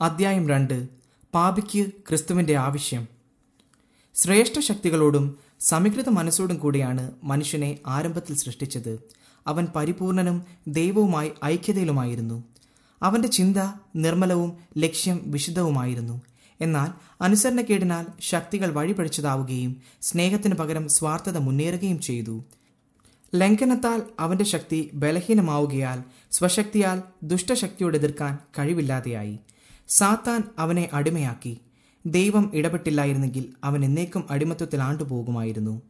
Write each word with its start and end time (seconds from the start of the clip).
അദ്ധ്യായം 0.00 0.48
രണ്ട്. 0.48 0.88
പാപിക്ക് 1.34 1.86
ക്രിസ്തുവിന്റെ 2.08 2.56
ആവശ്യം. 2.56 3.08
ശ്രേഷ്ഠ 4.14 4.58
ശക്തികളോടും 4.58 5.38
സമീകൃത 5.60 6.08
മനസ്സോടും 6.08 6.58
കൂടിയാണ് 6.58 7.10
മനുഷ്യനെ 7.24 7.78
ആരംഭത്തിൽ 7.86 8.36
സൃഷ്ടിച്ചത്. 8.36 8.98
അവൻ 9.46 9.66
പരിപൂർണനും 9.76 10.44
ദൈവവുമായി 10.68 11.30
ഐക്യതയിലുമായിരുന്നു. 11.44 12.44
അവന്റെ 13.02 13.28
ചിന്ത 13.28 13.56
നിർമ്മലവും 13.96 14.56
ലക്ഷ്യം 14.78 15.20
വിശുദ്ധവുമായിരുന്നു. 15.26 16.22
എന്നാൽ 16.60 16.90
അനുസരണക്കേടിനാൽ 17.20 18.06
ശക്തികൾ 18.20 18.70
വഴിപഴിച്ചതാവുകയും 18.70 19.82
സ്നേഹത്തിന് 20.02 20.54
പകരം 20.54 20.88
സ്വാർത്ഥത 20.88 21.38
മുന്നേറുകയും 21.38 22.00
ചെയ്തു. 22.00 22.44
ലംഘനത്താൽ 23.34 24.02
അവന്റെ 24.20 24.44
ശക്തി 24.44 24.90
ബലഹീനമാവുകയാൽ 24.94 26.02
സ്വശക്തിയാൽ 26.32 27.02
ദുഷ്ടശക്തിയോട് 27.22 27.96
എതിർക്കാൻ 27.96 28.38
കഴിവില്ലാതെയായി. 28.58 29.38
സാത്താൻ 29.88 30.42
അവനെ 30.58 30.88
അടിമയാക്കി. 30.92 31.60
ദൈവം 32.06 32.50
ഇടപെട്ടില്ലായിരുന്നെങ്കിൽ 32.54 33.52
അവൻ 33.64 33.84
എന്നേക്കും 33.84 34.24
അടിമത്വത്തിൽ 34.30 34.82
ആണ്ടുപോകുമായിരുന്നു. 34.82 35.82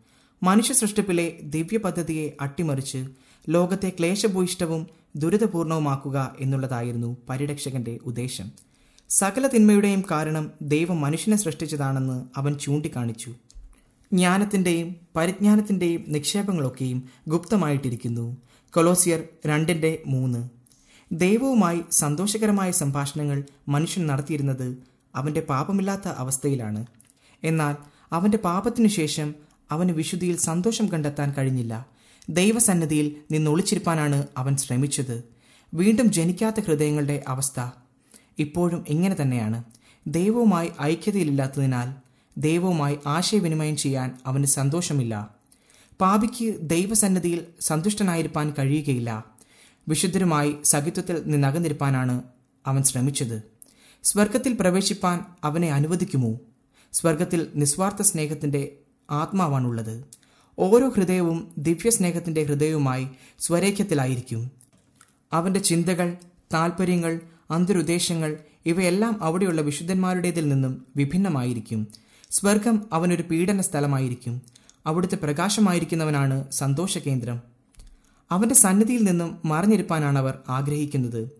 മനുഷ്യ 0.42 0.74
സൃഷ്ടിപ്പിലെ 0.74 1.38
ദിവ്യ 1.42 1.78
പദ്ധതിയെ 1.78 2.30
അട്ടിമറിച്ച് 2.40 3.06
ലോകത്തെ 3.48 3.88
ക്ലേശഭൂയിഷ്ടവും 3.88 4.86
ദുരിതപൂർണവുമാക്കുക 5.16 6.36
എന്നുള്ളതായിരുന്നു 6.40 7.16
പരിരക്ഷകന്റെ 7.28 7.98
ഉദ്ദേശം. 8.06 8.52
സകല 9.08 9.46
തിന്മയുടെയും 9.46 10.04
കാരണം 10.10 10.50
ദൈവം 10.62 11.00
മനുഷ്യനെ 11.00 11.36
സൃഷ്ടിച്ചതാണെന്ന് 11.36 12.24
അവൻ 12.36 12.58
ചൂണ്ടിക്കാണിച്ചു. 12.58 13.30
ജ്ഞാനത്തിന്റെയും 14.12 14.96
പരിജ്ഞാനത്തിന്റെയും 15.16 16.04
നിക്ഷേപങ്ങളൊക്കെയും 16.08 17.08
ഗുപ്തമായിട്ടിരിക്കുന്നു. 17.28 18.36
കൊലോസിയർ 18.70 19.22
രണ്ടിന്റെ 19.46 20.02
മൂന്ന്. 20.06 20.55
ദൈവവുമായി 21.12 21.80
സന്തോഷകരമായ 21.90 22.70
സംഭാഷണങ്ങൾ 22.70 23.44
മനുഷ്യൻ 23.68 24.06
നടത്തിയിരുന്നത് 24.06 24.78
അവന്റെ 25.14 25.40
പാപമില്ലാത്ത 25.40 26.08
അവസ്ഥയിലാണ്. 26.08 26.86
എന്നാൽ 27.44 27.76
അവന്റെ 28.12 28.36
പാപത്തിനു 28.36 28.88
ശേഷം 28.88 29.34
അവന് 29.70 29.90
വിശുദ്ധിയിൽ 29.92 30.36
സന്തോഷം 30.36 30.88
കണ്ടെത്താൻ 30.88 31.34
കഴിഞ്ഞില്ല. 31.38 31.86
ദൈവസന്നദ്ധിയിൽ 32.28 33.16
നിന്ന് 33.30 33.50
ഒളിച്ചിരിപ്പാനാണ് 33.50 34.26
അവൻ 34.36 34.56
ശ്രമിച്ചത്. 34.56 35.24
വീണ്ടും 35.74 36.12
ജനിക്കാത്ത 36.12 36.60
ഹൃദയങ്ങളുടെ 36.60 37.24
അവസ്ഥ 37.28 37.70
ഇപ്പോഴും 38.38 38.84
ഇങ്ങനെ 38.88 39.16
തന്നെയാണ്. 39.22 39.64
ദൈവവുമായി 40.06 40.70
ഐക്യതയിലില്ലാത്തതിനാൽ 40.82 41.94
ദൈവവുമായി 42.40 42.98
ആശയവിനിമയം 43.06 43.76
ചെയ്യാൻ 43.76 44.18
അവന് 44.26 44.44
സന്തോഷമില്ല. 44.44 45.36
പാപിക്ക് 46.00 46.56
ദൈവസന്നദ്ധിയിൽ 46.60 47.44
സന്തുഷ്ടനായിരിക്കാൻ 47.60 48.54
കഴിയുകയില്ല. 48.58 49.35
വിശുദ്ധരുമായി 49.88 50.56
സഖിത്വത്തിൽ 50.64 51.22
നിന്നകന്നിരുപ്പാനാണ് 51.26 52.22
അവൻ 52.66 52.82
ശ്രമിച്ചത്. 52.82 53.42
സ്വർഗത്തിൽ 54.04 54.56
പ്രവേശിപ്പാൻ 54.60 55.20
അവനെ 55.44 55.72
അനുവദിക്കുമോ? 55.72 56.38
സ്വർഗത്തിൽ 56.92 57.46
നിസ്വാർത്ഥ 57.54 58.02
സ്നേഹത്തിന്റെ 58.02 58.72
ആത്മാവാണുള്ളത്. 59.10 60.04
ഓരോ 60.58 60.88
ഹൃദയവും 60.88 61.54
ദിവ്യസ്നേഹത്തിന്റെ 61.58 62.42
ഹൃദയവുമായി 62.42 63.08
സ്വരേഖ്യത്തിലായിരിക്കും. 63.38 64.50
അവന്റെ 65.32 65.60
ചിന്തകൾ 65.60 66.16
താൽപ്പര്യങ്ങൾ 66.54 67.20
അന്തരുദ്ദേശങ്ങൾ 67.50 68.36
ഇവയെല്ലാം 68.66 69.22
അവിടെയുള്ള 69.22 69.60
വിശുദ്ധന്മാരുടേതിൽ 69.60 70.48
നിന്നും 70.48 70.86
വിഭിന്നമായിരിക്കും. 70.96 71.88
സ്വർഗം 72.30 72.86
അവനൊരു 72.92 73.22
പീഡന 73.22 73.60
സ്ഥലമായിരിക്കും 73.60 74.42
അവിടുത്തെ 74.86 75.16
പ്രകാശമായിരിക്കുന്നവനാണ് 75.16 76.50
സന്തോഷകേന്ദ്രം. 76.50 77.55
അവന്റെ 78.30 78.54
സന്നിധിയിൽ 78.54 79.02
നിന്നും 79.04 79.40
മറഞ്ഞിരിപ്പാനാണ് 79.44 80.18
അവർ 80.18 80.38
ആഗ്രഹിക്കുന്നത്. 80.48 81.30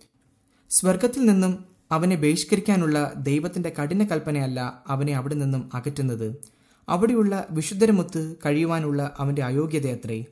സ്വർഗത്തിൽ 0.71 1.27
നിന്നും 1.27 1.65
അവനെ 1.93 2.17
ബഹിഷ്കരിക്കാനുള്ള 2.17 3.13
ദൈവത്തിന്റെ 3.17 3.73
കഠിന 3.83 4.05
കൽപ്പനയല്ല 4.05 4.85
അവനെ 4.87 5.17
അവിടെ 5.17 5.35
നിന്നും 5.35 5.71
അകറ്റുന്നത്. 5.75 6.37
അവിടെയുള്ള 6.89 7.47
വിശുദ്ധരമൊത്ത് 7.51 8.37
കഴിയുവാനുള്ള 8.47 9.17
അവന്റെ 9.19 9.43
അയോഗ്യതയത്രേ 9.43 10.25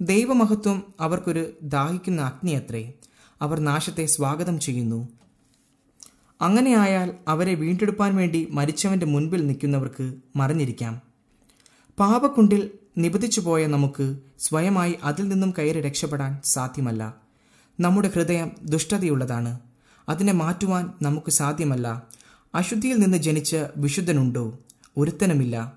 ദൈവമഹത്വം 0.00 0.82
അവർക്കൊരു 1.00 1.46
ദാഹിക്കുന്ന 1.62 2.20
അഗ്നിയത്രേ 2.20 2.92
അവർ 3.40 3.60
നാശത്തെ 3.60 4.06
സ്വാഗതം 4.06 4.60
ചെയ്യുന്നു. 4.60 5.08
അങ്ങനെയായാൽ 6.40 7.14
അവരെ 7.28 7.54
വീണ്ടെടുപ്പാൻ 7.54 8.16
വേണ്ടി 8.16 8.48
മരിച്ചവന്റെ 8.50 9.06
മുൻപിൽ 9.06 9.46
നിൽക്കുന്നവർക്ക് 9.46 10.14
മറിഞ്ഞിരിക്കാം. 10.36 11.11
പാപക്കുണ്ടിൽ 11.98 12.70
നിബന്ധിച്ചുപോയ 12.98 13.66
നമുക്ക് 13.66 14.16
സ്വയമായി 14.38 14.94
അതിൽ 15.02 15.28
നിന്നും 15.28 15.54
കയറി 15.58 15.80
രക്ഷപ്പെടാൻ 15.80 16.38
സാധ്യമല്ല. 16.44 17.14
നമ്മുടെ 17.80 18.10
ഹൃദയം 18.14 18.50
ദുഷ്ടതയുള്ളതാണ്. 18.62 19.60
അതിനെ 20.08 20.32
മാറ്റുവാൻ 20.32 20.90
നമുക്ക് 21.02 21.30
സാധ്യമല്ല. 21.30 22.02
അശുദ്ധിയിൽ 22.54 22.96
നിന്ന് 22.96 23.18
ജനിച്ച് 23.18 23.66
വിശുദ്ധനുണ്ടോ? 23.76 24.58
ഒരുത്തനുമില്ല. 24.96 25.72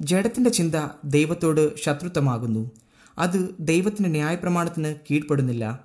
ജഡത്തിന്റെ 0.00 0.50
ചിന്ത 0.50 0.88
ദൈവത്തോട് 1.04 1.76
ശത്രുത്വമാകുന്നു. 1.76 2.70
അത് 3.18 3.54
ദൈവത്തിന്റെ 3.60 4.08
ന്യായപ്രമാണത്തിന് 4.08 4.94
കീഴ്പ്പെടുന്നില്ല. 5.10 5.84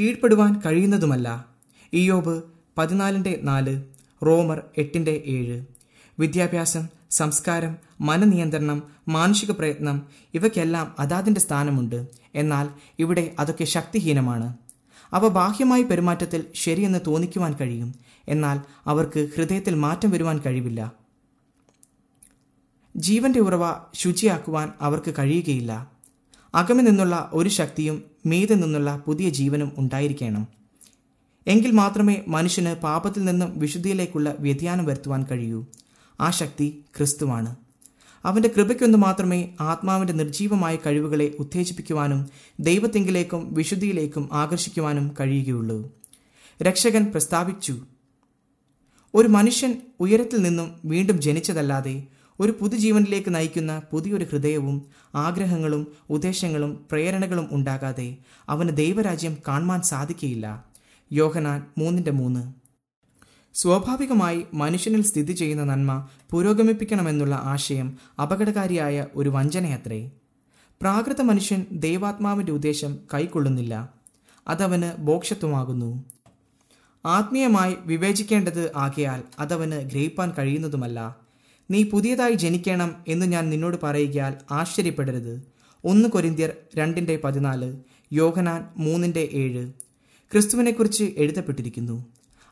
കീഴ്പ്പെടുവാൻ 0.00 0.60
കഴിയുന്നതുമല്ല. 0.66 1.46
ഇയോബ് 1.92 2.42
പതിനാലിന്റെ 2.78 3.40
നാല് 3.42 3.82
റോമർ 4.26 4.62
എട്ടിന്റെ 4.78 5.22
ഏഴ്. 5.26 5.73
വിദ്യാഭ്യാസം 6.18 6.88
സംസ്കാരം 7.10 7.76
മനനിയന്ത്രണം 8.00 8.82
മാനുഷിക 9.08 9.50
പ്രയത്നം 9.50 10.02
ഇവയ്ക്കെല്ലാം 10.34 10.94
അതാതിന്റെ 10.98 11.40
സ്ഥാനമുണ്ട്. 11.40 12.06
എന്നാൽ 12.34 12.68
ഇവിടെ 12.98 13.34
അതൊക്കെ 13.38 13.64
ശക്തിഹീനമാണ്. 13.64 14.56
അവ 15.12 15.28
ബാഹ്യമായ 15.28 15.82
പെരുമാറ്റത്തിൽ 15.82 16.44
ശരിയെന്ന് 16.54 16.98
തോന്നിക്കുവാൻ 17.06 17.54
കഴിയും. 17.54 17.94
എന്നാൽ 18.28 18.60
അവർക്ക് 18.86 19.28
ഹൃദയത്തിൽ 19.36 19.74
മാറ്റം 19.74 20.10
വരുവാൻ 20.10 20.38
കഴിവില്ല. 20.38 20.92
ജീവന്റെ 22.96 23.40
ഉറവ 23.40 23.76
ശുചിയാക്കുവാൻ 23.94 24.72
അവർക്ക് 24.80 25.14
കഴിയുകയില്ല. 25.18 25.90
അകമി 26.54 26.82
നിന്നുള്ള 26.82 27.30
ഒരു 27.32 27.48
ശക്തിയും 27.48 28.04
മീതെ 28.26 28.54
നിന്നുള്ള 28.54 29.02
പുതിയ 29.06 29.28
ജീവനും 29.28 29.72
ഉണ്ടായിരിക്കണം. 29.76 30.48
എങ്കിൽ 31.46 31.70
മാത്രമേ 31.70 32.22
മനുഷ്യന് 32.28 32.74
പാപത്തിൽ 32.74 33.24
നിന്നും 33.24 33.58
വിശുദ്ധിയിലേക്കുള്ള 33.58 34.34
വ്യതിയാനം 34.38 34.84
വരുത്തുവാൻ 34.84 35.24
കഴിയൂ. 35.24 35.66
ആ 36.20 36.30
ശക്തി 36.30 36.84
ക്രിസ്തുവാണ്. 36.96 37.56
അവന്റെ 38.24 38.50
കൃപയ്ക്കൊന്നു 38.56 38.98
മാത്രമേ 38.98 39.48
ആത്മാവിന്റെ 39.60 40.12
നിർജീവമായ 40.12 40.76
കഴിവുകളെ 40.76 41.34
ഉത്തേജിപ്പിക്കുവാനും 41.38 42.28
ദൈവത്തെങ്കിലേക്കും 42.60 43.54
വിശുദ്ധിയിലേക്കും 43.54 44.28
ആകർഷിക്കുവാനും 44.32 45.14
കഴിയുകയുള്ളൂ. 45.20 45.92
രക്ഷകൻ 46.62 47.04
പ്രസ്താവിച്ചു 47.04 47.76
ഒരു 49.14 49.28
മനുഷ്യൻ 49.28 49.80
ഉയരത്തിൽ 50.00 50.42
നിന്നും 50.42 50.80
വീണ്ടും 50.84 51.20
ജനിച്ചതല്ലാതെ 51.20 52.06
ഒരു 52.40 52.54
പുതുജീവനിലേക്ക് 52.60 53.34
നയിക്കുന്ന 53.34 53.82
പുതിയൊരു 53.92 54.24
ഹൃദയവും 54.24 54.86
ആഗ്രഹങ്ങളും 55.14 55.86
ഉദ്ദേശങ്ങളും 56.10 56.84
പ്രേരണകളും 56.90 57.48
ഉണ്ടാകാതെ 57.52 58.16
അവന് 58.48 58.76
ദൈവരാജ്യം 58.76 59.36
കാണുവാൻ 59.48 59.82
സാധിക്കയില്ല. 59.82 60.64
യോഹനാൻ 61.12 61.62
മൂന്നിന്റെ 61.78 62.10
മൂന്ന്. 62.10 62.63
സ്വാഭാവികമായി 63.54 64.44
മനുഷ്യനിൽ 64.54 65.02
സ്ഥിതി 65.02 65.32
ചെയ്യുന്ന 65.32 65.64
നന്മ 65.64 66.08
പുരോഗമിപ്പിക്കണമെന്നുള്ള 66.30 67.34
ആശയം 67.34 67.98
അപകടകാരിയായ 68.22 69.06
ഒരു 69.16 69.28
വഞ്ചനയത്രേ. 69.28 70.10
പ്രാകൃത 70.80 71.20
മനുഷ്യൻ 71.20 71.66
ദൈവാത്മാവിന്റെ 71.72 72.52
ഉദ്ദേശം 72.52 72.98
കൈക്കൊള്ളുന്നില്ല. 73.14 73.92
അതവന് 74.48 75.00
ബോക്ഷത്വമാകുന്നു. 75.00 76.04
ആത്മീയമായി 77.06 77.76
വിവേചിക്കേണ്ടത് 77.86 78.72
ആകയാൽ 78.76 79.22
അതവന് 79.38 79.80
ഗ്രഹിപ്പാൻ 79.80 80.32
കഴിയുന്നതുമല്ല. 80.38 81.16
നീ 81.70 81.84
പുതിയതായി 81.84 82.32
ജനിക്കണം 82.32 82.94
എന്ന് 83.08 83.26
ഞാൻ 83.26 83.50
നിന്നോട് 83.50 83.76
പറയുകയാൽ 83.82 84.34
ആശ്ചര്യപ്പെടരുത്. 84.50 85.46
ഒന്ന് 85.84 86.08
കൊരിന്ത്യർ 86.08 86.52
രണ്ടിന്റെ 86.76 87.20
പതിനാല് 87.24 87.76
യോഹനാൻ 88.12 88.64
മൂന്നിന്റെ 88.76 89.28
ഏഴ്. 89.32 89.72
ക്രിസ്തുവിനെക്കുറിച്ച് 90.32 91.04
എഴുതപ്പെട്ടിരിക്കുന്നു. 91.16 92.04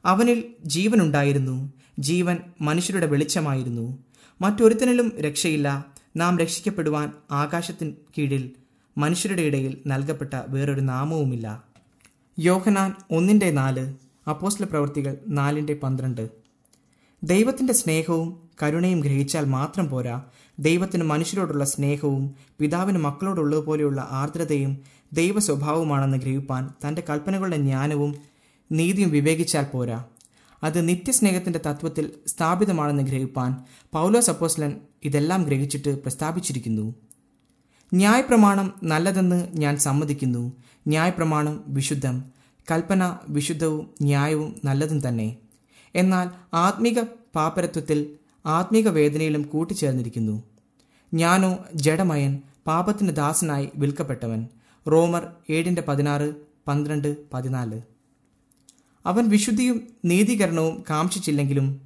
അവനിൽ 0.05 0.45
ജീവനുണ്ടായിരുന്നു. 0.65 1.73
ജീവൻ 1.99 2.39
മനുഷ്യരുടെ 2.61 3.07
വെളിച്ചമായിരുന്നു. 3.07 3.99
മറ്റൊരുത്തനിലും 4.41 5.13
രക്ഷയില്ല. 5.21 5.85
നാം 6.17 6.39
രക്ഷിക്കപ്പെടുവാൻ 6.39 7.13
ആകാശത്തിന് 7.31 7.93
കീഴിൽ 8.19 8.51
മനുഷ്യരുടെ 8.99 9.43
ഇടയിൽ 9.43 9.79
നൽകപ്പെട്ട 9.87 10.35
വേറൊരു 10.49 10.81
നാമവുമില്ല. 10.81 11.65
യോഹനാൻ 12.39 12.95
ഒന്നിന്റെ 13.11 13.51
നാല് 13.51 13.95
അപ്പോസ്ല 14.29 14.65
പ്രവൃത്തികൾ 14.65 15.17
നാലിന്റെ 15.29 15.75
പന്ത്രണ്ട്. 15.75 16.31
ദൈവത്തിന്റെ 17.25 17.73
സ്നേഹവും 17.73 18.41
കരുണയും 18.63 19.01
ഗ്രഹിച്ചാൽ 19.01 19.45
മാത്രം 19.45 19.89
പോരാ. 19.89 20.23
ദൈവത്തിന് 20.59 21.05
മനുഷ്യരോടുള്ള 21.05 21.65
സ്നേഹവും 21.65 22.35
പിതാവിന് 22.59 22.99
മക്കളോടുള്ളതുപോലെയുള്ള 22.99 24.09
ആർദ്രതയും 24.11 24.79
ദൈവ 25.13 25.39
സ്വഭാവമാണെന്ന് 25.39 26.19
ഗ്രഹിപ്പാൻ 26.19 26.71
തന്റെ 26.89 27.03
കൽപ്പനകളുടെ 27.11 27.57
ജ്ഞാനവും 27.57 28.32
നീതിയും 28.73 29.11
വിവേകിച്ചാൽ 29.11 29.63
പോരാ. 29.63 30.05
അത് 30.63 30.89
നിത്യസ്നേഹത്തിന്റെ 30.89 31.61
തത്വത്തിൽ 31.67 32.11
സ്ഥാപിതമാണെന്ന് 32.27 33.03
ഗ്രഹിപ്പാൻ 33.03 33.57
പൗലോസ് 33.93 34.31
അപ്പോസ്ലൻ 34.31 34.81
ഇതെല്ലാം 35.05 35.43
ഗ്രഹിച്ചിട്ട് 35.43 36.03
പ്രസ്താവിച്ചിരിക്കുന്നു. 36.03 36.95
ന്യായപ്രമാണം 37.95 38.75
നല്ലതെന്ന് 38.83 39.49
ഞാൻ 39.55 39.77
സമ്മതിക്കുന്നു. 39.77 40.53
ന്യായപ്രമാണം 40.89 41.65
വിശുദ്ധം. 41.67 42.25
കൽപ്പന 42.71 43.19
വിശുദ്ധവും 43.29 43.91
ന്യായവും 44.03 44.61
നല്ലതും 44.65 45.09
തന്നെ. 45.09 45.37
എന്നാൽ 45.95 46.31
ആത്മീക 46.55 47.03
പാപ്പരത്വത്തിൽ 47.35 48.07
ആത്മീക 48.47 48.89
വേദനയിലും 48.89 49.43
കൂട്ടിച്ചേർന്നിരിക്കുന്നു. 49.43 50.43
ഞാനോ 51.15 51.59
ജഡമയൻ 51.75 52.43
പാപത്തിന് 52.67 53.11
ദാസനായി 53.11 53.69
വിൽക്കപ്പെട്ടവൻ. 53.77 54.49
റോമർ 54.89 55.33
ഏഴിന്റെ 55.51 55.83
പതിനാറ് 55.89 56.35
പന്ത്രണ്ട് 56.69 57.17
പതിനാല്. 57.33 57.92
അവൻ 59.07 59.29
വിശുദ്ധിയും 59.29 59.89
നീതീകരണവും 60.05 60.85
കാംക്ഷിച്ചില്ലെങ്കിലും 60.91 61.81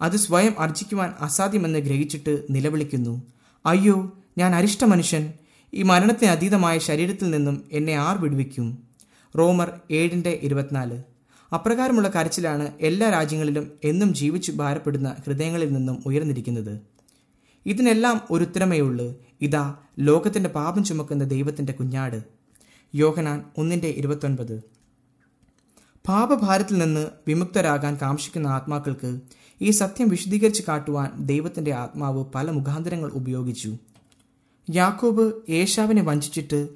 അത് 0.00 0.16
സ്വയം 0.16 0.60
അർജിക്കുവാൻ 0.60 1.14
അസാധ്യമെന്ന് 1.20 1.78
ഗ്രഹിച്ചിട്ട് 1.78 2.46
നിലവിളിക്കുന്നു. 2.50 3.22
അയ്യോ 3.66 4.18
ഞാൻ 4.38 4.54
അരിഷ്ട 4.54 4.84
മനുഷ്യൻ. 4.84 5.32
ഈ 5.74 5.82
മരണത്തിന് 5.82 6.30
അതീതമായ 6.30 6.78
ശരീരത്തിൽ 6.78 7.30
നിന്നും 7.30 7.64
എന്നെ 7.72 7.92
ആർ 7.92 8.18
വിടുവിക്കും? 8.18 8.78
റോമർ 9.38 9.80
ഏഴിന്റെ 9.90 10.40
ഇരുപത്തിനാല്. 10.42 11.02
അപ്രകാരമുള്ള 11.54 12.08
കരച്ചിലാണ് 12.08 12.72
എല്ലാ 12.80 13.10
രാജ്യങ്ങളിലും 13.10 13.70
എന്നും 13.84 14.14
ജീവിച്ചു 14.14 14.52
ഭാരപ്പെടുന്ന 14.52 15.16
ഹൃദയങ്ങളിൽ 15.26 15.72
നിന്നും 15.72 16.02
ഉയർന്നിരിക്കുന്നത്. 16.06 16.80
ഇതിനെല്ലാം 17.66 18.20
ഒരു 18.30 18.44
ഉത്തരമേയുള്ളൂ. 18.44 19.24
ഇതാ 19.40 19.74
ലോകത്തിന്റെ 19.98 20.50
പാപം 20.50 20.84
ചുമക്കുന്ന 20.84 21.24
ദൈവത്തിന്റെ 21.24 21.72
കുഞ്ഞാട്. 21.72 22.22
യോഹനാൻ 22.94 23.44
ഒന്നിന്റെ 23.58 23.88
ഇരുപത്തൊൻപത്. 23.88 24.77
പാപഭാരത്തിൽ 26.08 26.78
നിന്ന് 26.78 27.08
വിമുക്തരാകാൻ 27.26 27.98
കാക്ഷിക്കുന്ന 28.02 28.46
ആത്മാക്കൾക്ക് 28.46 29.20
ഈ 29.60 29.70
സത്യം 29.70 30.08
വിശദീകരിച്ച് 30.08 30.62
കാട്ടുവാൻ 30.68 31.10
ദൈവത്തിന്റെ 31.26 31.72
ആത്മാവ് 31.74 32.24
പല 32.34 32.50
മുഖാന്തരങ്ങൾ 32.50 33.10
ഉപയോഗിച്ചു. 33.10 33.76
യാക്കോബ് 34.70 35.32
ഏഷാവിനെ 35.48 36.02
വഞ്ചിച്ചിട്ട് 36.02 36.68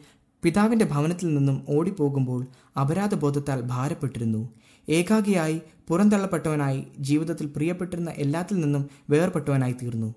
പിതാവിന്റെ 0.43 0.85
ഭവനത്തിൽ 0.85 1.35
നിന്നും 1.35 1.67
ഓടിപ്പോകുമ്പോൾ 1.69 2.47
അപരാധബോധത്താൽ 2.81 3.61
ഭാരപ്പെട്ടിരുന്നു. 3.61 4.49
ഏകാഗിയായി 4.89 5.61
പുറന്തള്ളപ്പെട്ടവനായി 5.89 6.87
ജീവിതത്തിൽ 6.99 7.47
പ്രിയപ്പെട്ടിരുന്ന 7.47 8.11
എല്ലാത്തിൽ 8.11 8.61
നിന്നും 8.61 8.91
വേർപെട്ടവനായി 9.11 9.73
തീർന്നു. 9.73 10.15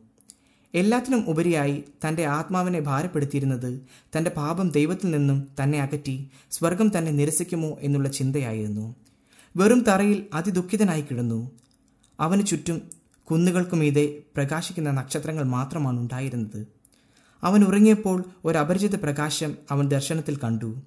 എല്ലാത്തിനും 0.76 1.30
ഉപരിയായി 1.30 1.84
തന്റെ 2.08 2.26
ആത്മാവിനെ 2.26 2.80
ഭാരപ്പെടുത്തിയിരുന്നത് 2.80 3.82
തന്റെ 4.18 4.30
പാപം 4.30 4.70
ദൈവത്തിൽ 4.70 5.12
നിന്നും 5.12 5.48
തന്നെ 5.64 5.82
അകറ്റി 5.82 6.30
സ്വർഗം 6.52 6.98
തന്നെ 6.98 7.12
നിരസിക്കുമോ 7.12 7.78
എന്നുള്ള 7.82 8.10
ചിന്തയായിരുന്നു. 8.10 8.96
വെറും 9.58 9.84
തറയിൽ 9.84 10.26
അതിദുഃഖിതനായി 10.34 11.02
കിടന്നു. 11.02 11.52
അവന് 12.20 12.46
ചുറ്റും 12.46 12.82
കുന്നുകൾക്കുമീതെ 13.32 14.20
പ്രകാശിക്കുന്ന 14.36 14.92
നക്ഷത്രങ്ങൾ 14.92 15.44
മാത്രമാണ് 15.44 16.00
ഉണ്ടായിരുന്നത്. 16.00 16.68
അവൻ 17.44 17.64
ഉറങ്ങിയപ്പോൾ 17.64 18.24
ഒരു 18.46 18.58
അപരിചിത 18.58 18.96
പ്രകാശം 18.96 19.56
അവൻ 19.72 19.88
ദർശനത്തിൽ 19.88 20.36
കണ്ടു. 20.36 20.82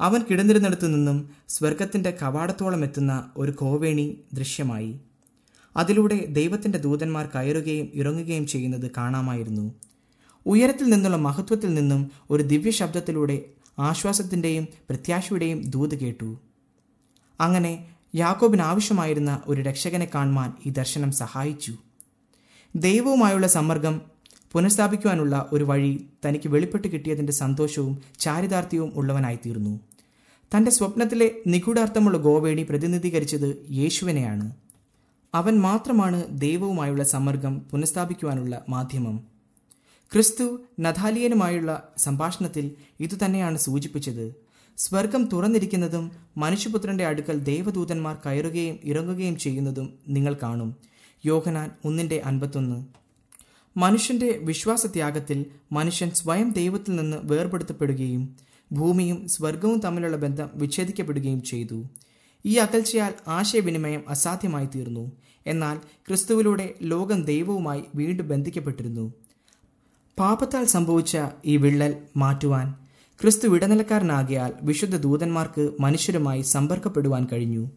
അവൻ 0.00 0.20
കിടന്നിരുന്നിടത്തു 0.30 0.86
നിന്നും 0.86 1.30
സ്വർഗത്തിന്റെ 1.48 2.10
കവാടത്തോളം 2.22 2.84
എത്തുന്ന 2.84 3.30
ഒരു 3.36 3.50
കോവേണി 3.50 4.20
ദൃശ്യമായി. 4.32 5.00
അതിലൂടെ 5.80 6.16
ദൈവത്തിന്റെ 6.38 6.78
ദൂതന്മാർ 6.78 7.26
കയറുകയും 7.34 7.86
ഇറങ്ങുകയും 7.94 8.46
ചെയ്യുന്നത് 8.46 8.90
കാണാമായിരുന്നു. 8.96 9.64
ഉയരത്തിൽ 10.46 10.86
നിന്നുള്ള 10.90 11.16
മഹത്വത്തിൽ 11.16 11.74
നിന്നും 11.74 12.00
ഒരു 12.30 12.42
ദിവ്യ 12.42 12.70
ശബ്ദത്തിലൂടെ 12.70 13.36
ആശ്വാസത്തിന്റെയും 13.78 14.64
പ്രത്യാശയുടെയും 14.88 15.58
ദൂത് 15.70 15.94
കേട്ടു. 15.94 16.30
അങ്ങനെ 17.40 17.72
യാക്കോബിന് 18.14 18.62
ആവശ്യമായിരുന്ന 18.62 19.42
ഒരു 19.46 19.60
രക്ഷകനെ 19.60 20.10
കാണുവാൻ 20.14 20.52
ഈ 20.66 20.70
ദർശനം 20.70 21.12
സഹായിച്ചു. 21.12 21.74
ദൈവവുമായുള്ള 22.76 23.46
സമ്മർഗം 23.46 24.00
പുനഃസ്ഥാപിക്കുവാനുള്ള 24.52 25.48
ഒരു 25.52 25.64
വഴി 25.64 25.92
തനിക്ക് 26.26 26.48
വെളിപ്പെട്ട് 26.48 26.88
കിട്ടിയതിന്റെ 26.88 27.32
സന്തോഷവും 27.32 27.94
ചാരിതാർത്ഥ്യവും 28.18 28.92
ഉള്ളവനായിത്തീർന്നു. 28.94 29.80
തന്റെ 30.56 30.70
സ്വപ്നത്തിലെ 30.70 31.28
നിഗൂഢാർത്ഥമുള്ള 31.46 32.18
ഗോവേണി 32.18 32.62
പ്രതിനിധീകരിച്ചത് 32.62 33.66
യേശുവിനെയാണ്. 33.70 34.46
അവൻ 35.34 35.60
മാത്രമാണ് 35.60 36.24
ദൈവവുമായുള്ള 36.30 37.04
സമ്മർഗം 37.04 37.58
പുനഃസ്ഥാപിക്കുവാനുള്ള 37.58 38.64
മാധ്യമം. 38.68 39.20
ക്രിസ്തു 40.12 40.60
നഥാലിയനുമായുള്ള 40.80 41.88
സംഭാഷണത്തിൽ 41.96 42.70
ഇതുതന്നെയാണ് 43.00 43.58
സൂചിപ്പിച്ചത്. 43.58 44.34
സ്വർഗം 44.76 45.24
തുറന്നിരിക്കുന്നതും 45.24 46.10
മനുഷ്യപുത്രന്റെ 46.36 47.06
അടുക്കൽ 47.06 47.38
ദേവദൂതന്മാർ 47.38 48.16
കയറുകയും 48.26 48.78
ഇറങ്ങുകയും 48.84 49.36
ചെയ്യുന്നതും 49.36 49.94
നിങ്ങൾ 50.08 50.36
കാണും. 50.42 50.76
യോഹനാൻ 51.26 51.70
ഒന്നിന്റെ 51.84 52.22
അൻപത്തൊന്ന്. 52.24 52.84
മനുഷ്യന്റെ 53.76 54.40
വിശ്വാസത്യാഗത്തിൽ 54.42 55.46
മനുഷ്യൻ 55.72 56.10
സ്വയം 56.10 56.52
ദൈവത്തിൽ 56.52 56.96
നിന്ന് 56.96 57.16
വേർപെടുത്തപ്പെടുകയും 57.22 58.36
ഭൂമിയും 58.72 59.28
സ്വർഗവും 59.28 59.78
തമ്മിലുള്ള 59.78 60.16
ബന്ധം 60.16 60.50
വിച്ഛേദിക്കപ്പെടുകയും 60.54 61.42
ചെയ്തു. 61.42 61.84
ഈ 62.46 62.54
അകൽച്ചയാൽ 62.54 63.14
ആശയവിനിമയം 63.28 64.04
അസാധ്യമായി 64.08 64.66
തീർന്നു 64.66 65.12
എന്നാൽ 65.46 65.76
ക്രിസ്തുവിലൂടെ 66.08 66.74
ലോകം 66.82 67.22
ദൈവവുമായി 67.22 67.82
വീണ്ടും 67.94 68.28
ബന്ധിക്കപ്പെട്ടിരുന്നു. 68.28 69.14
പാപത്താൽ 70.18 70.64
സംഭവിച്ച 70.64 71.18
ഈ 71.44 71.56
വിള്ളൽ 71.56 71.96
മാറ്റുവാൻ 72.16 72.74
ക്രിസ്തു 73.20 73.56
ഇടനിലക്കാരനാകിയാൽ 73.56 74.52
വിശുദ്ധ 74.62 74.96
ദൂതന്മാർക്ക് 74.96 75.72
മനുഷ്യരുമായി 75.80 76.42
സമ്പർക്കപ്പെടുവാൻ 76.42 77.26
കഴിഞ്ഞു. 77.32 77.70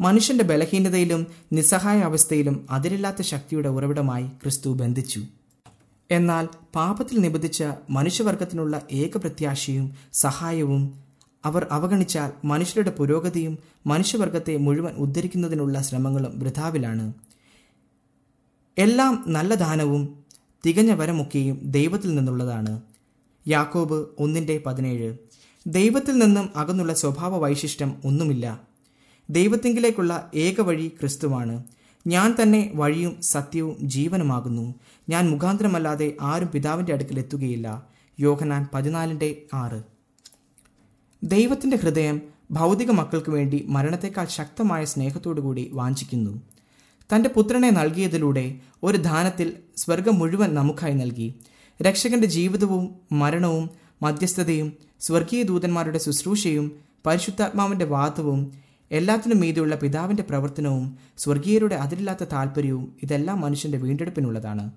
മനുഷ്യന്റെ 0.00 0.44
ബലഹീനതയിലും 0.44 1.26
നിസ്സഹായ 1.52 1.98
അവസ്ഥയിലും 2.00 2.66
അതിരില്ലാത്ത 2.70 3.22
ശക്തിയുടെ 3.22 3.68
ഉറവിടമായി 3.68 4.26
ക്രിസ്തു 4.26 4.70
ബന്ധിച്ചു. 4.70 5.22
എന്നാൽ 6.10 6.48
പാപത്തിൽ 6.74 7.18
നിബന്ധിച്ച 7.18 7.64
മനുഷ്യവർഗത്തിനുള്ള 7.90 8.82
ഏക 8.92 9.16
പ്രത്യാശയും 9.16 9.92
സഹായവും 10.12 11.07
അവർ 11.48 11.66
അവഗണിച്ചാൽ 11.70 12.30
മനുഷ്യരുടെ 12.44 12.90
പുരോഗതിയും 12.90 13.58
മനുഷ്യവർഗത്തെ 13.86 14.56
മുഴുവൻ 14.56 14.94
ഉദ്ധരിക്കുന്നതിനുള്ള 14.94 15.82
ശ്രമങ്ങളും 15.82 16.38
വൃഥാവിലാണ്. 16.38 17.12
എല്ലാം 18.78 19.24
നല്ല 19.26 19.54
ദാനവും 19.54 20.02
തികഞ്ഞ 20.66 20.92
വരമൊക്കെയും 20.92 21.60
ദൈവത്തിൽ 21.62 22.14
നിന്നുള്ളതാണ്. 22.14 22.80
യാക്കോബ് 23.48 24.06
ഒന്നിന്റെ 24.18 24.62
പതിനേഴ്. 24.66 25.16
ദൈവത്തിൽ 25.66 26.18
നിന്നും 26.18 26.48
അകന്നുള്ള 26.56 26.94
സ്വഭാവ 26.94 27.38
വൈശിഷ്ട്യം 27.38 27.96
ഒന്നുമില്ല. 28.04 28.60
ദൈവത്തിങ്കിലേക്കുള്ള 29.30 30.30
ഏക 30.34 30.60
വഴി 30.60 30.88
ക്രിസ്തുവാണ്. 30.88 31.64
ഞാൻ 32.06 32.36
തന്നെ 32.42 32.72
വഴിയും 32.74 33.22
സത്യവും 33.22 33.76
ജീവനുമാകുന്നു. 33.82 34.74
ഞാൻ 35.08 35.30
മുഖാന്തരമല്ലാതെ 35.30 36.16
ആരും 36.20 36.48
പിതാവിന്റെ 36.48 36.92
അടുക്കൽ 36.92 37.18
എത്തുകയില്ല. 37.18 37.86
യോഹനാൻ 38.20 38.66
പതിനാലിന്റെ 38.74 39.42
ആറ്. 39.54 39.97
ദൈവത്തിന്റെ 41.22 41.76
ഹൃദയം 41.76 42.22
ഭൗതിക 42.50 42.90
മക്കൾക്ക് 42.90 43.30
വേണ്ടി 43.30 43.64
മരണത്തെക്കാൾ 43.68 44.26
ശക്തമായ 44.26 44.84
സ്നേഹത്തോടുകൂടി 44.84 45.70
വാഞ്ചിക്കുന്നു. 45.72 46.42
തന്റെ 47.14 47.28
പുത്രനെ 47.28 47.70
നൽകിയതിലൂടെ 47.70 48.54
ഒരു 48.82 48.96
ദാനത്തിൽ 48.96 49.52
സ്വർഗം 49.76 50.18
മുഴുവൻ 50.18 50.54
നമുക്കായി 50.54 50.94
നൽകി. 50.94 51.34
രക്ഷകന്റെ 51.82 52.26
ജീവിതവും 52.26 52.94
മരണവും 53.12 53.70
മധ്യസ്ഥതയും 54.02 54.72
സ്വർഗീയ 55.00 55.42
ദൂതന്മാരുടെ 55.42 55.98
ശുശ്രൂഷയും 55.98 56.72
പരിശുദ്ധാത്മാവിന്റെ 57.06 57.84
വാദവും 57.84 58.52
എല്ലാത്തിനും 58.90 59.40
മീതെയുള്ള 59.40 59.74
പിതാവിന്റെ 59.76 60.22
പ്രവർത്തനവും 60.22 60.98
സ്വർഗീയരുടെ 61.18 61.74
അതിരില്ലാത്ത 61.74 62.24
താല്പര്യവും 62.24 62.96
ഇതെല്ലാം 63.02 63.40
മനുഷ്യന്റെ 63.40 63.78
വീണ്ടെടുപ്പിനുള്ളതാണ്. 63.78 64.70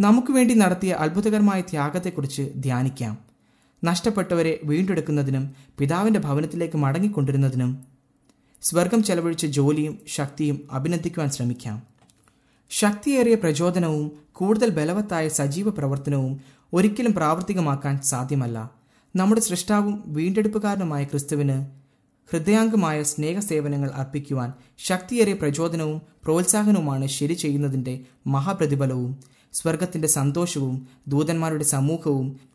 നമുക്ക് 0.00 0.32
വേണ്ടി 0.32 0.54
നടത്തിയ 0.54 0.92
അത്ഭുതകരമായ 0.92 1.60
ത്യാഗത്തെക്കുറിച്ച് 1.60 2.52
ധ്യാനിക്കാം. 2.56 3.31
നഷ്ടപ്പെട്ടവരെ 3.84 4.60
വീണ്ടെടുക്കുന്നതിനും 4.64 5.54
പിതാവിന്റെ 5.78 6.20
ഭവനത്തിലേക്ക് 6.20 6.76
മടങ്ങിക്കൊണ്ടിരുന്നതിനും 6.76 7.70
സ്വർഗം 8.62 9.02
ചെലവഴിച്ച 9.02 9.46
ജോലിയും 9.46 9.98
ശക്തിയും 10.06 10.68
അഭിനന്ദിക്കുവാൻ 10.72 11.30
ശ്രമിക്കാം. 11.30 11.82
ശക്തിയേറിയ 12.70 13.34
പ്രചോദനവും 13.34 14.12
കൂടുതൽ 14.32 14.70
ബലവത്തായ 14.70 15.28
സജീവ 15.28 15.70
പ്രവർത്തനവും 15.70 16.40
ഒരിക്കലും 16.72 17.14
പ്രാവർത്തികമാക്കാൻ 17.14 18.00
സാധ്യമല്ല. 18.02 18.70
നമ്മുടെ 19.16 19.40
സൃഷ്ടാവും 19.40 20.02
വീണ്ടെടുപ്പുകാരനുമായ 20.06 21.04
ക്രിസ്തുവിന് 21.04 21.56
ഹൃദയാംഗമായ 22.32 23.02
സ്നേഹസേവനങ്ങൾ 23.02 23.90
അർപ്പിക്കുവാൻ 23.90 24.52
ശക്തിയേറിയ 24.78 25.32
പ്രചോദനവും 25.32 26.02
പ്രോത്സാഹനവുമാണ് 26.24 27.06
ശരി 27.06 27.34
ചെയ്യുന്നതിന്റെ 27.34 28.00
മഹാപ്രതിഫലവും. 28.26 29.20
സ്വർഗത്തിന്റെ 29.52 30.08
സന്തോഷവും 30.08 30.88
ദൂതന്മാരുടെ 31.08 31.64
സമൂഹവും 31.64 32.51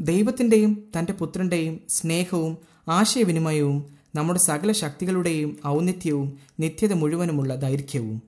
ദൈവത്തിന്റെയും 0.00 0.90
തന്റെ 0.98 1.12
പുത്രന്റെയും 1.12 1.80
സ്നേഹവും 1.88 2.58
ആശയവിനിമയവും 2.88 3.86
നമ്മുടെ 4.14 4.40
സകല 4.40 4.72
ശക്തികളുടെയും 4.72 5.58
ഔന്നിത്യവും 5.66 6.38
നിത്യത 6.60 6.92
മുഴുവനുമുള്ള 6.92 7.54
ദൈർഘ്യവും. 7.54 8.22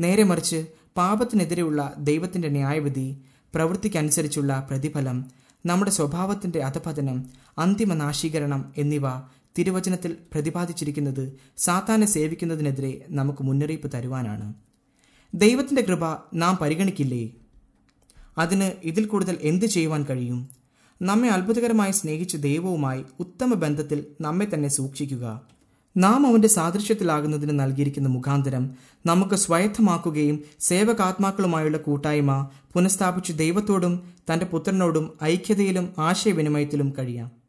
നേരെ 0.00 0.24
മറിച്ച് 0.24 0.66
പാപത്തിനെതിരെയുള്ള 0.96 1.94
ദൈവത്തിന്റെ 1.98 2.48
ന്യായവിധി 2.48 3.16
പ്രവൃത്തിക്കനുസരിച്ചുള്ള 3.54 4.66
പ്രതിഫലം 4.70 5.30
നമ്മുടെ 5.66 5.90
സ്വഭാവത്തിന്റെ 5.90 6.60
അധപതനം 6.62 7.30
അന്തിമ 7.58 7.94
നാശീകരണം 7.94 8.72
എന്നിവ 8.76 9.02
തിരുവചനത്തിൽ 9.58 10.16
പ്രതിപാദിച്ചിരിക്കുന്നത് 10.32 11.38
സാത്താനെ 11.56 12.06
സേവിക്കുന്നതിനെതിരെ 12.06 13.04
നമുക്ക് 13.08 13.42
മുന്നറിയിപ്പ് 13.42 13.90
തരുവാനാണ്. 13.94 14.54
ദൈവത്തിന്റെ 15.34 15.82
കൃപ 15.82 16.04
നാം 16.34 16.56
പരിഗണിക്കില്ലേ? 16.56 17.30
അതിന് 18.38 18.72
ഇതിൽ 18.82 19.04
കൂടുതൽ 19.04 19.38
എന്ത് 19.42 19.66
ചെയ്യുവാൻ 19.66 20.04
കഴിയും? 20.04 20.63
നമ്മെ 21.02 21.28
അത്ഭുതകരമായി 21.28 21.90
സ്നേഹിച്ച 21.90 22.36
ദൈവവുമായി 22.36 23.04
ഉത്തമ 23.20 23.54
ബന്ധത്തിൽ 23.54 24.04
നമ്മെ 24.20 24.46
തന്നെ 24.54 24.68
സൂക്ഷിക്കുക. 24.68 25.40
നാം 25.96 26.26
അവന്റെ 26.26 26.48
സാദൃശ്യത്തിലാകുന്നതിന് 26.48 27.60
നൽകിയിരിക്കുന്ന 27.60 28.08
മുഖാന്തരം 28.08 28.70
നമുക്ക് 29.06 29.34
സ്വായത്തമാക്കുകയും 29.34 30.44
സേവകാത്മാക്കളുമായുള്ള 30.60 31.78
കൂട്ടായ്മ 31.78 32.48
പുനഃസ്ഥാപിച്ച് 32.72 33.32
ദൈവത്തോടും 33.32 34.02
തന്റെ 34.32 34.46
പുത്രനോടും 34.46 35.12
ഐക്യതയിലും 35.24 35.94
ആശയവിനിമയത്തിലും 35.98 36.94
കഴിയാം. 36.98 37.43